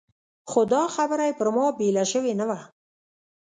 [0.49, 2.59] خو دا خبره یې پر ما بېله شوې نه وه.